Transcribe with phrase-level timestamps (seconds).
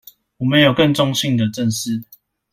[0.37, 2.01] 我們有更中性的「正視」